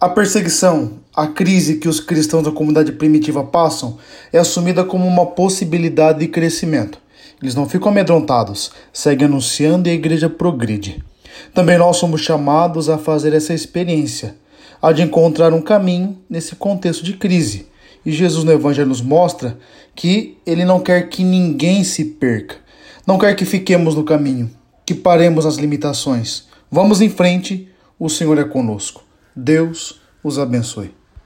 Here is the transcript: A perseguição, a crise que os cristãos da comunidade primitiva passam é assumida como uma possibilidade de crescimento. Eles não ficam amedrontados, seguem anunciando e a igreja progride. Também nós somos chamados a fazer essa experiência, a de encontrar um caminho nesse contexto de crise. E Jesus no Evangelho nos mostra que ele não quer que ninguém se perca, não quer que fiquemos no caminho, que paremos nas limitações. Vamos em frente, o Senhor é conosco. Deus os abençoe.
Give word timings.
A 0.00 0.08
perseguição, 0.08 0.92
a 1.14 1.26
crise 1.26 1.76
que 1.76 1.86
os 1.86 2.00
cristãos 2.00 2.44
da 2.44 2.50
comunidade 2.50 2.90
primitiva 2.90 3.44
passam 3.44 3.98
é 4.32 4.38
assumida 4.38 4.82
como 4.82 5.06
uma 5.06 5.26
possibilidade 5.26 6.20
de 6.20 6.28
crescimento. 6.28 6.98
Eles 7.42 7.54
não 7.54 7.68
ficam 7.68 7.90
amedrontados, 7.90 8.72
seguem 8.94 9.26
anunciando 9.26 9.90
e 9.90 9.92
a 9.92 9.94
igreja 9.94 10.30
progride. 10.30 11.04
Também 11.52 11.76
nós 11.76 11.98
somos 11.98 12.22
chamados 12.22 12.88
a 12.88 12.96
fazer 12.96 13.34
essa 13.34 13.52
experiência, 13.52 14.36
a 14.80 14.90
de 14.90 15.02
encontrar 15.02 15.52
um 15.52 15.60
caminho 15.60 16.16
nesse 16.30 16.56
contexto 16.56 17.04
de 17.04 17.12
crise. 17.12 17.66
E 18.04 18.10
Jesus 18.10 18.42
no 18.42 18.52
Evangelho 18.52 18.88
nos 18.88 19.02
mostra 19.02 19.58
que 19.94 20.38
ele 20.46 20.64
não 20.64 20.80
quer 20.80 21.10
que 21.10 21.22
ninguém 21.22 21.84
se 21.84 22.06
perca, 22.06 22.56
não 23.06 23.18
quer 23.18 23.36
que 23.36 23.44
fiquemos 23.44 23.94
no 23.94 24.02
caminho, 24.02 24.50
que 24.86 24.94
paremos 24.94 25.44
nas 25.44 25.56
limitações. 25.56 26.44
Vamos 26.72 27.02
em 27.02 27.10
frente, 27.10 27.68
o 27.98 28.08
Senhor 28.08 28.38
é 28.38 28.44
conosco. 28.44 29.09
Deus 29.34 30.00
os 30.22 30.38
abençoe. 30.38 30.99